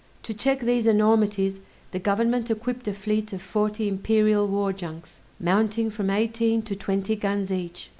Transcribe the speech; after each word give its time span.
To 0.23 0.33
check 0.33 0.61
these 0.61 0.87
enormities 0.87 1.61
the 1.91 1.99
government 1.99 2.49
equipped 2.49 2.87
a 2.87 2.93
fleet 2.95 3.33
of 3.33 3.41
forty 3.43 3.87
imperial 3.87 4.47
war 4.47 4.73
junks, 4.73 5.19
mounting 5.39 5.91
from 5.91 6.09
eighteen 6.09 6.63
to 6.63 6.75
twenty 6.75 7.15
guns 7.15 7.51
each. 7.51 7.89